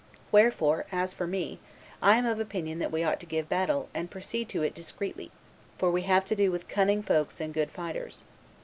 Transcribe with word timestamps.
'Wherefore, 0.31 0.87
as 0.91 1.13
for 1.13 1.27
me, 1.27 1.59
I 2.01 2.15
am 2.17 2.25
of 2.25 2.39
opinion 2.39 2.79
that 2.79 2.91
we 2.91 3.03
ought 3.03 3.19
to 3.19 3.27
give 3.27 3.47
battle, 3.47 3.87
and 3.93 4.09
proceed 4.09 4.49
to 4.49 4.63
it 4.63 4.73
discreetly, 4.73 5.29
for 5.77 5.91
we 5.91 6.01
have 6.09 6.25
to 6.25 6.35
do 6.35 6.51
with 6.51 6.67
cunning 6.67 7.03
folks 7.03 7.39
and 7.39 7.53
good 7.53 7.69
fighters. 7.69 8.25